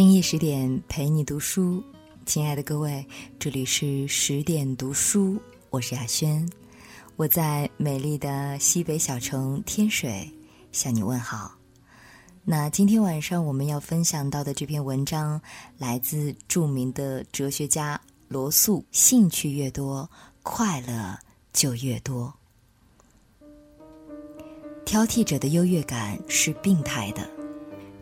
[0.00, 1.84] 深夜十点陪你读书，
[2.24, 3.06] 亲爱的各位，
[3.38, 5.38] 这里是十点读书，
[5.68, 6.50] 我是雅轩，
[7.16, 10.26] 我在美丽的西北小城天水
[10.72, 11.54] 向你问好。
[12.44, 15.38] 那今天晚上我们要分享到的这篇文章，
[15.76, 18.82] 来自著名的哲学家罗素。
[18.92, 20.10] 兴趣越多，
[20.42, 21.18] 快乐
[21.52, 22.32] 就越多。
[24.86, 27.39] 挑剔者的优越感是病态的。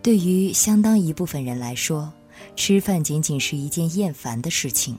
[0.09, 2.11] 对于相当一部分人来说，
[2.57, 4.98] 吃饭仅仅是一件厌烦的事情。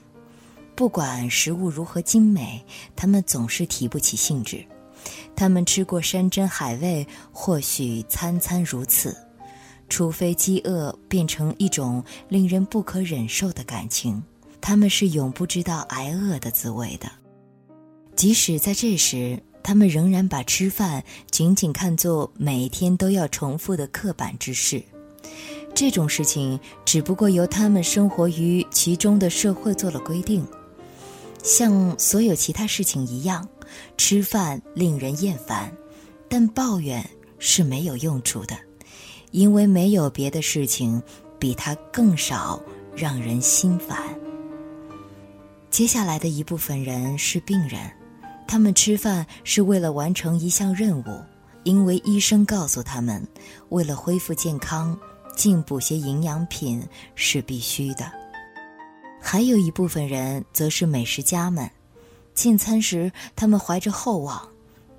[0.76, 2.64] 不管食物如何精美，
[2.94, 4.64] 他们总是提不起兴致。
[5.34, 9.16] 他们吃过山珍海味，或许餐餐如此，
[9.88, 14.22] 除非饥饿变成一种令人不可忍受的感情，
[14.60, 17.10] 他们是永不知道挨饿的滋味的。
[18.14, 21.02] 即使在这时，他们仍然把吃饭
[21.32, 24.80] 仅仅看作每天都要重复的刻板之事，
[25.74, 30.46] 这种事情只不过由他们生活于其中的社会做了规定。
[31.42, 33.48] 像所有其他事情一样，
[33.96, 35.72] 吃饭令人厌烦，
[36.28, 38.56] 但抱怨是没有用处的，
[39.30, 41.02] 因为没有别的事情
[41.38, 42.60] 比它更少
[42.94, 43.96] 让人心烦。
[45.70, 47.80] 接下来的一部分人是病人。
[48.46, 51.22] 他们吃饭是为了完成一项任务，
[51.62, 53.24] 因为医生告诉他们，
[53.68, 54.98] 为了恢复健康，
[55.34, 58.10] 进补些营养品是必须的。
[59.20, 61.70] 还有一部分人则是美食家们，
[62.34, 64.48] 进餐时他们怀着厚望，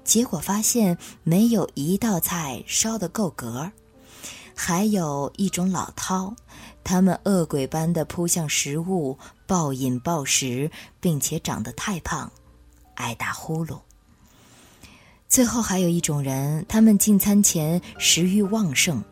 [0.04, 3.72] 结果发现没有一道菜烧得够格。
[4.56, 6.36] 还有一种老饕，
[6.84, 12.32] 他们恶鬼般的扑向食物，暴饮暴食，并且长得太胖。
[12.94, 13.80] 爱打呼噜。
[15.28, 19.04] 最后还有一种人，他们进餐前食欲旺盛，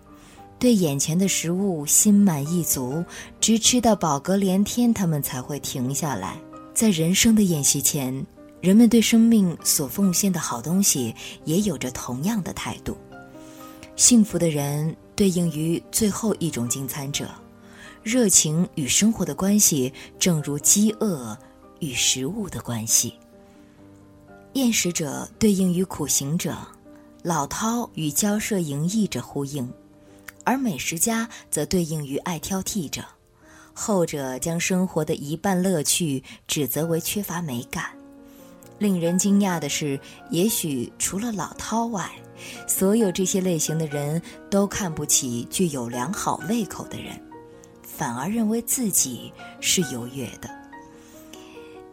[0.59, 3.03] 对眼前的食物心满意足，
[3.39, 6.37] 直吃到饱嗝连天，他们才会停下来。
[6.73, 8.25] 在人生的宴席前，
[8.59, 11.15] 人们对生命所奉献的好东西
[11.45, 12.97] 也有着同样的态度。
[13.95, 17.29] 幸福的人对应于最后一种进餐者，
[18.03, 21.37] 热情与生活的关系，正如饥饿
[21.79, 23.13] 与食物的关系。
[24.53, 26.57] 厌食者对应于苦行者，
[27.23, 29.69] 老饕与骄奢淫逸者呼应，
[30.49, 33.05] 而美食家则对应于爱挑剔者，
[33.71, 37.91] 后者将生活的一半乐趣指责为缺乏美感。
[38.79, 39.99] 令人惊讶的是，
[40.31, 42.09] 也许除了老饕外，
[42.67, 47.21] 所有这些类型的人都看不起具有良好胃口的人，
[47.83, 49.31] 反而认为自己
[49.61, 50.49] 是优越的。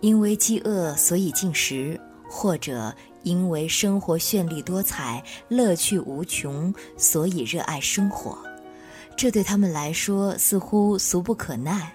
[0.01, 2.01] 因为饥饿，所以进食。
[2.29, 2.93] 或者
[3.23, 8.37] 因为生活绚丽多彩、乐趣无穷，所以热爱生活，
[9.17, 11.93] 这对他们来说似乎俗不可耐。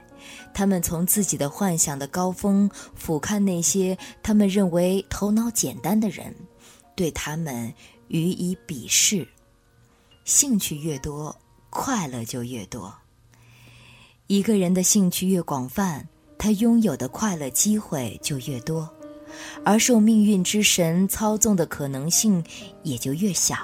[0.53, 6.35] 他们从自己的幻想的高峰俯瞰那些他们认为头脑简单的人，
[6.95, 7.73] 对他们
[8.09, 9.25] 予以鄙视。
[10.25, 11.35] 兴趣越多，
[11.69, 12.93] 快乐就越多。
[14.27, 18.89] 一个人的兴趣越广泛，他拥有的快乐机会就越多。
[19.63, 22.43] 而受命运之神操纵的可能性
[22.83, 23.55] 也就越小，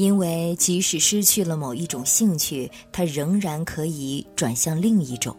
[0.00, 5.36] 因为即使失去了某一种兴趣，他仍然可以转向另一种。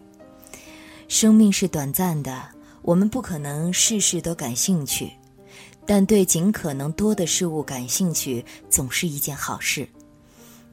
[1.08, 2.40] 生命是短暂的，
[2.82, 5.10] 我们不可能事事都感兴趣，
[5.84, 9.84] 但对尽可能多的事物感兴趣，总是一件好事。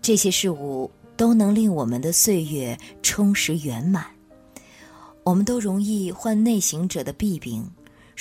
[0.03, 4.05] 这些事物都能令我们的岁月充实圆满。
[5.23, 7.67] 我们都容易患内行者的弊病。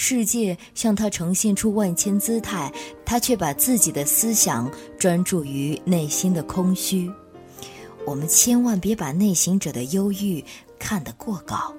[0.00, 2.72] 世界向他呈现出万千姿态，
[3.04, 7.10] 他却把自己的思想专注于内心的空虚。
[8.06, 10.42] 我们千万别把内行者的忧郁
[10.78, 11.75] 看得过高。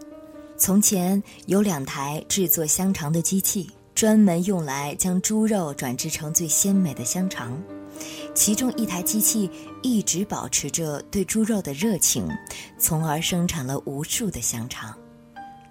[0.58, 7.58] 从前有两台制作香肠的机器，专门用来将猪肉转制成最鲜美的香肠。
[8.36, 9.50] 其中一台机器
[9.82, 12.28] 一直保持着对猪肉的热情，
[12.78, 14.94] 从而生产了无数的香肠。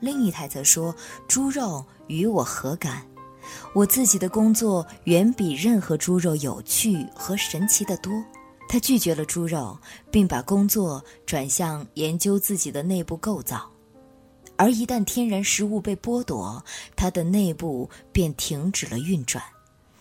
[0.00, 0.95] 另一台则说
[1.27, 3.05] ：“猪肉与我何干？
[3.75, 8.12] 我自己的工作远比任何猪肉有趣和神奇的多。”
[8.69, 9.79] 他拒绝了猪肉，
[10.11, 13.71] 并把工作转向研究自己的内部构造。
[14.56, 16.62] 而一旦天然食物被剥夺，
[16.95, 19.43] 它的内部便停止了运转。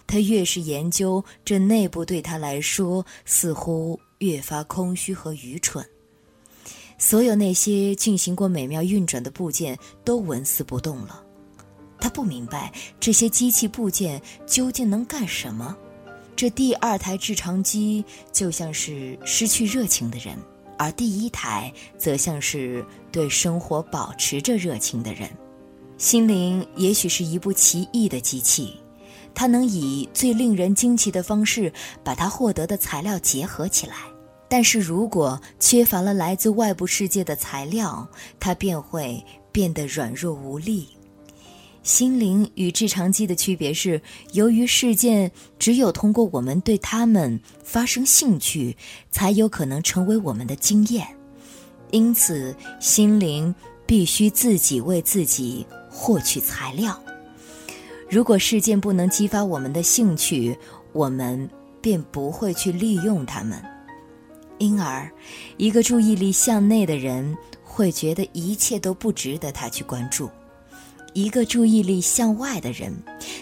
[0.05, 5.85] 他越是研究这内部，对他来说似乎越发空虚和愚蠢。
[6.97, 11.23] 所有那些进行过美妙运转的部件都纹丝不动了。
[11.99, 15.75] 他不明白这些机器部件究竟能干什么。
[16.35, 20.37] 这第二台制肠机就像是失去热情的人，
[20.77, 25.29] 而第一台则像是对生活保持着热情的人。
[25.97, 28.75] 心灵也许是一部奇异的机器，
[29.33, 31.73] 它能以最令人惊奇的方式
[32.03, 33.95] 把它获得的材料结合起来。
[34.49, 38.07] 但是如果缺乏了来自外部世界的材料，
[38.39, 40.87] 它便会变得软弱无力。
[41.83, 44.01] 心灵与制长机的区别是，
[44.33, 48.75] 由于事件只有通过我们对他们发生兴趣，
[49.09, 51.07] 才有可能成为我们的经验，
[51.91, 53.55] 因此心灵
[53.85, 57.01] 必须自己为自己获取材料。
[58.09, 60.57] 如果事件不能激发我们的兴趣，
[60.91, 61.49] 我们
[61.81, 63.61] 便不会去利用它们。
[64.59, 65.09] 因而，
[65.57, 70.29] 一个注意力向内的人会觉得一切都不值得他去关注。
[71.13, 72.93] 一个注意力向外的人，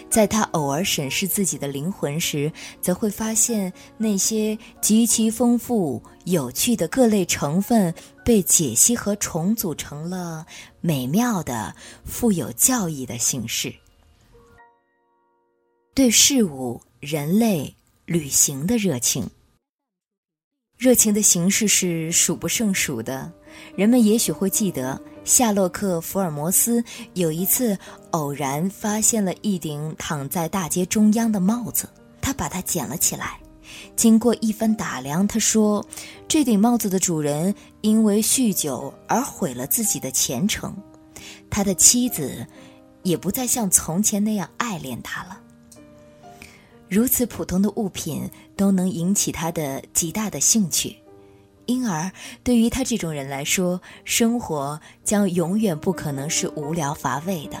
[0.08, 7.92] 在他偶尔审视自己的灵魂时，则会发现那些极其丰富、有趣的各类成分
[8.24, 10.46] 被解析和重组成了
[10.80, 11.74] 美妙的、
[12.04, 13.74] 富有教义的形式。
[15.92, 17.74] 对事物、人类、
[18.06, 19.28] 旅行的热情，
[20.76, 23.30] 热情的形式是数不胜数的。
[23.74, 25.00] 人们也许会记得。
[25.24, 26.84] 夏洛克·福尔摩斯
[27.14, 27.76] 有一次
[28.12, 31.88] 偶然发现了一顶躺在大街中央的帽子，
[32.20, 33.40] 他把它捡了起来。
[33.96, 35.84] 经过一番打量，他说
[36.28, 40.76] ：“这顶帽子的主人因为酗酒而毁了自己的前程，
[41.50, 42.46] 他的妻子
[43.02, 45.40] 也不再像从前那样爱恋他了。
[46.88, 50.96] 如此普通的物品都能引起他的极大的兴趣。”
[51.66, 52.12] 因而，
[52.44, 57.60] 对于他这种人来说，生活将永远不可能是无聊乏味的。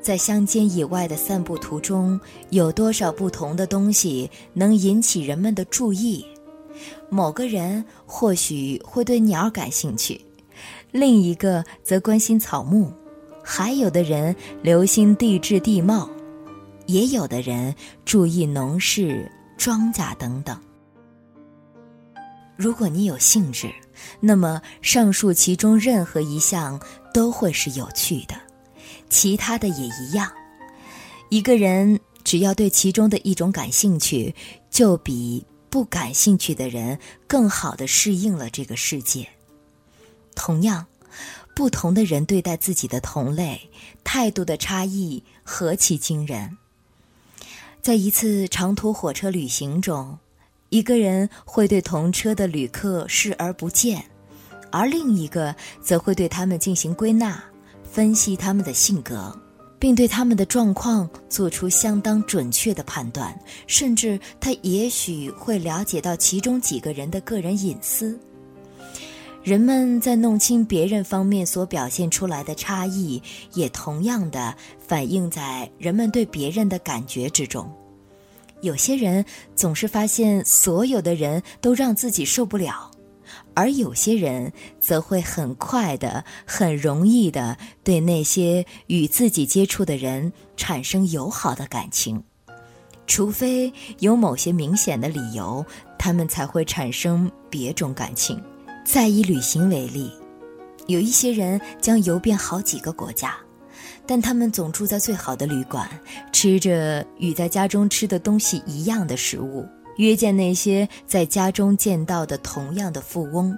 [0.00, 6.24] 在乡间野外的散步途中，有多少不同的东西能引起人们的注意？
[7.10, 10.20] 某个人或许会对鸟感兴趣，
[10.92, 12.92] 另一个则关心草木，
[13.42, 16.08] 还有的人留心地质地貌，
[16.88, 17.74] 也有的人
[18.06, 20.58] 注意农事、庄稼等等。
[22.56, 23.70] 如果你有兴致，
[24.20, 26.80] 那么上述其中任何一项
[27.12, 28.34] 都会是有趣的，
[29.10, 30.32] 其他的也一样。
[31.28, 34.34] 一个人只要对其中的一种感兴趣，
[34.70, 39.28] 就比不感兴趣的人更好的适应了这个世界。
[40.34, 40.86] 同样，
[41.54, 43.70] 不同的人对待自己的同类，
[44.04, 46.56] 态度的差异何其惊人！
[47.88, 50.14] 在一次长途火车旅行中。
[50.68, 54.04] 一个人会对同车的旅客视而不见，
[54.70, 57.42] 而另一个则会对他们进行归纳、
[57.82, 59.34] 分析他们的性格，
[59.78, 63.34] 并对他们的状况做出相当准确的判断。
[63.66, 68.20] 甚至他也许会了解到其中几个人的个人隐私。
[69.42, 73.22] 人们在弄清别人方面所表现出来的差异，
[73.54, 77.66] 也同样的反映在人们对别人的感觉之中。
[78.60, 79.24] 有些人
[79.54, 82.90] 总是发现所有的人都让自己受不了，
[83.54, 92.22] 而有些人则会很快的、很容易的对那些与自己接触的人产生友好的感情，
[93.06, 95.64] 除非有某些明显的理由，
[95.98, 98.42] 他们才会产生别种感情。
[98.84, 100.10] 再以旅行为例，
[100.86, 103.36] 有一些人将游遍好几个国家。
[104.08, 105.86] 但他们总住在最好的旅馆，
[106.32, 113.56] 吃着与在家中吃的东西一样的食物，约见那些在家中见到的同样的富翁，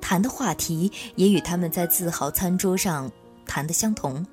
[0.00, 3.12] 谈的话题也与他们在自豪餐桌上
[3.44, 4.26] 谈的相同。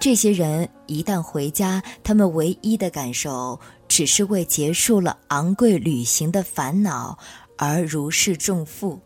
[0.00, 7.16] 这些人一旦回家，他们唯一的感受只是为结束了昂贵旅行的烦恼
[7.56, 9.00] 而如释重负，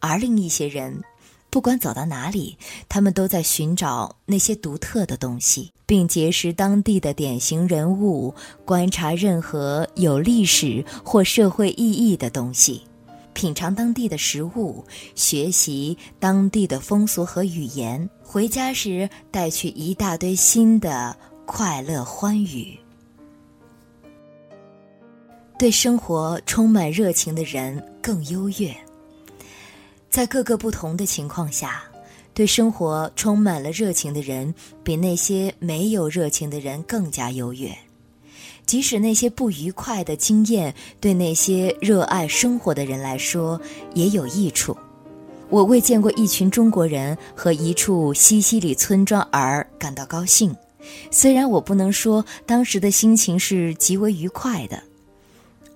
[0.00, 1.02] 而另一些人。
[1.50, 2.56] 不管走到哪里，
[2.88, 8.32] 他们都在寻找那些独特的东西，并结识当地的典型人物，
[8.64, 12.82] 观察任何有历史或社会意义的东西，
[13.32, 14.84] 品尝当地的食物，
[15.16, 18.08] 学习当地的风俗和语言。
[18.22, 21.16] 回家时带去一大堆新的
[21.46, 22.78] 快乐欢愉。
[25.58, 28.72] 对生活充满热情的人更优越。
[30.10, 31.84] 在各个不同的情况下，
[32.34, 34.52] 对生活充满了热情的人，
[34.82, 37.70] 比那些没有热情的人更加优越。
[38.66, 43.60] 即使那些不愉快的经验对那些热爱生活的人来说
[43.94, 44.76] 也有益处。
[45.48, 50.54] 我为见过一群中国人和一处西西里村庄而感到高兴，
[51.12, 54.82] 虽然我不能说当时的心情是极为愉快的。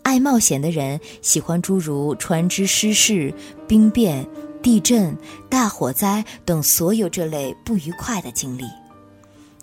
[0.05, 3.35] 爱冒险的人喜欢诸如船只失事、
[3.67, 4.25] 兵变、
[4.63, 5.17] 地震、
[5.49, 8.65] 大火灾等所有这类不愉快的经历，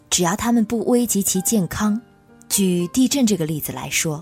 [0.10, 2.02] 只要他们不危及其健康。
[2.50, 4.22] 举地震这个例子来说，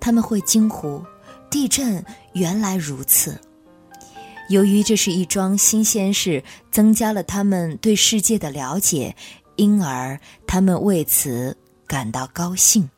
[0.00, 1.00] 他们会惊呼
[1.48, 3.38] ：“地震原来如此！”
[4.50, 9.14] 由于这是一桩新鲜事，增加了他们对世界的了解，
[9.56, 11.56] 因而他们为此
[11.86, 12.88] 感到高兴。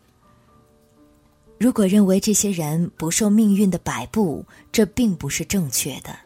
[1.61, 6.17] 如果认为这些人不受命运的摆布，这并不是正确的，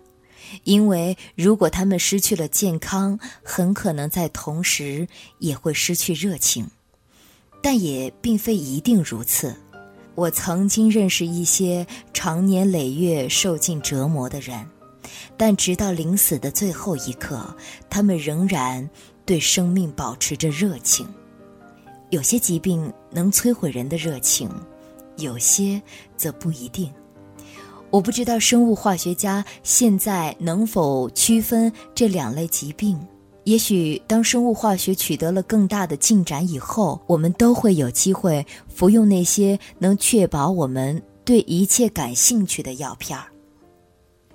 [0.62, 5.08] 因为如果他们失去了健康，很可能在同时
[5.40, 6.70] 也会失去热情。
[7.60, 9.56] 但也并非一定如此。
[10.14, 14.64] 我曾经认识一些长年累月受尽折磨的人，
[15.36, 17.56] 但直到临死的最后一刻，
[17.90, 18.88] 他们仍然
[19.26, 21.12] 对生命保持着热情。
[22.10, 24.48] 有些疾病能摧毁人的热情，
[25.16, 25.80] 有些
[26.16, 26.90] 则不一定。
[27.90, 32.98] 我不知道生物化学家现在能否区分这两类疾病。
[33.44, 43.26] 也许当生物化学取得了更大的进展以后，我们都会有机会服用那些能确保我们对一切感兴趣的药片儿。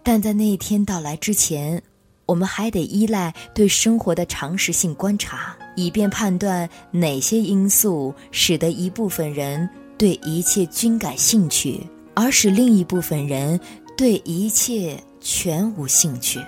[0.03, 1.81] 但在那一天到来之前，
[2.27, 9.67] 我们还得依赖对生活的常识性观察，以便判断哪些因素使得一部分人
[10.00, 13.60] 对一切均感兴趣，而使另一部分人
[13.98, 16.39] 对一切全无兴趣。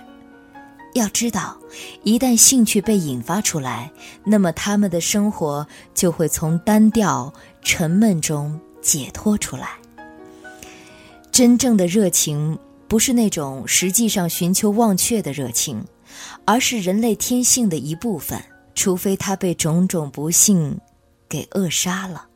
[0.94, 1.58] 要知道，
[2.04, 3.92] 一旦兴趣被引发出来，
[4.24, 9.72] 那么他们的生活就会从单调、沉闷中解脱出来。
[11.30, 15.84] 真正的热情不是那种实际上寻求忘却的热情，
[16.46, 18.42] 而是人类天性的一部分，
[18.76, 20.80] 除非他被种种不幸
[21.28, 22.28] 给扼杀了。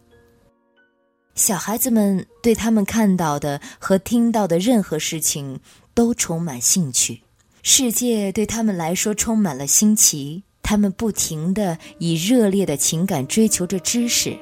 [1.35, 5.59] 小孩子们对他们看到的和听到的任何事情
[5.93, 7.21] 都充满兴趣。
[7.61, 14.37] 世界对他们来说充满了新奇，他们不停地以热烈的情感追求着知识。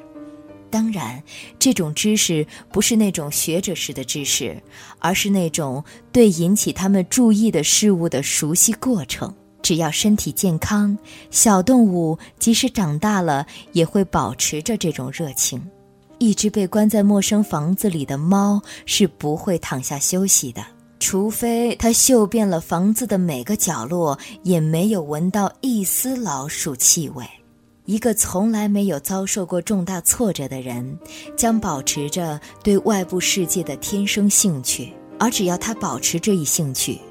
[0.70, 1.22] 当然，
[1.58, 4.62] 这种知识不是那种学者式的知识，
[5.00, 9.34] 而是那种对引起他们注意的事物的熟悉过程。
[9.64, 10.96] 只要身体健康，
[11.32, 15.60] 小动物即使长大了也会保持着这种热情。
[16.24, 20.64] 一只被关在陌生房子里的猫是不会躺下休息的。
[20.98, 27.26] 除非它嗅遍了房子的每个角落，也没有闻到一丝老鼠气味。
[27.84, 30.98] 一个从来没有遭受过重大挫折的人，
[31.36, 34.94] 将保持着对外部世界的天生兴趣。
[35.20, 37.02] 而只要他保持这一兴趣，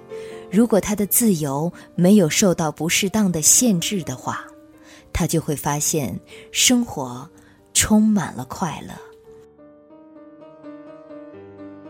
[0.50, 4.42] 如果他的自由没有受到不适当的限制的话，
[5.12, 6.18] 他就会发现
[6.50, 7.28] 生活
[7.74, 9.11] 充满了快乐。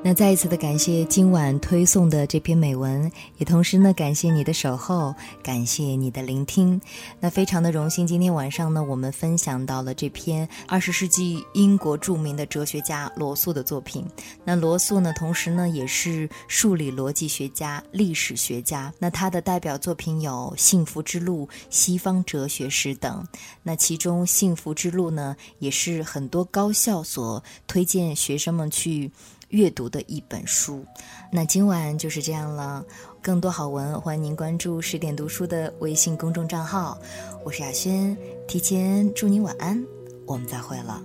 [0.04, 6.78] 那再一次的感谢今晚推送的这篇美文，也同时呢感谢你的守候，感谢你的聆听。
[7.20, 14.04] 那非常的荣幸，今天晚上呢我们分享到了这篇二十世纪英国著名的哲学家罗素的作品。
[14.44, 18.92] 那罗素呢，同时呢也是数理逻辑学家、历史学家。
[18.98, 23.24] 那他的代表作品有《幸福之路》《西方哲学史》等。
[23.62, 29.08] 那其中《幸福之路》呢，也是很多高校所推荐学生们去。
[29.52, 30.84] 阅读的一本书，
[31.30, 32.84] 那今晚就是这样了。
[33.20, 36.98] 更多好文，欢迎您关注十点读书的微信公众账号。
[37.44, 38.16] 我是亚轩，
[38.48, 39.84] 提前祝您晚安，
[40.26, 41.02] 我们再会了。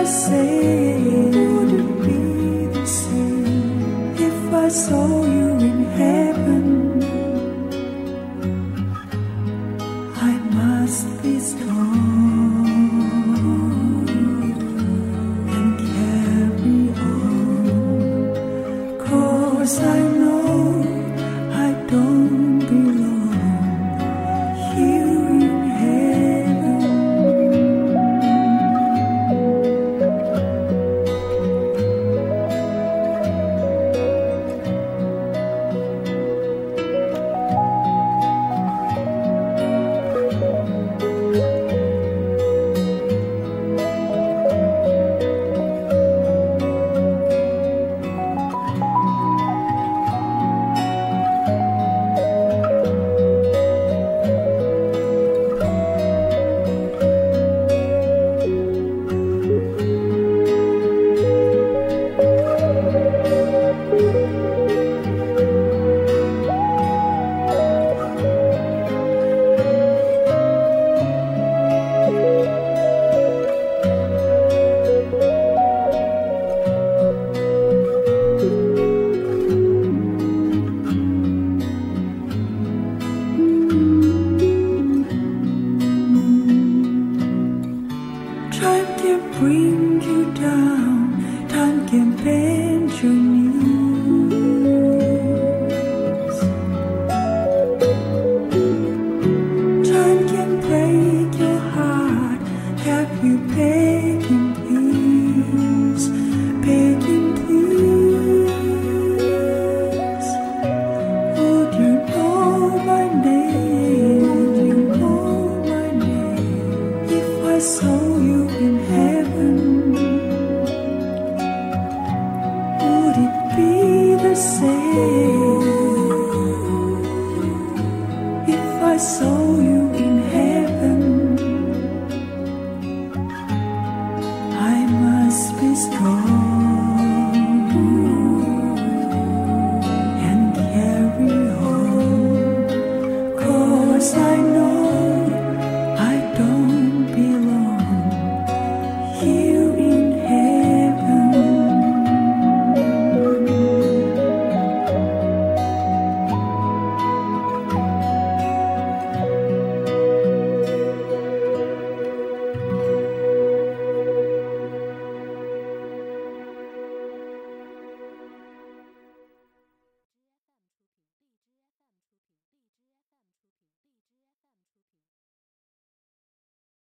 [0.04, 1.30] same?
[1.32, 2.20] Would it be
[2.78, 5.37] the same if I saw you?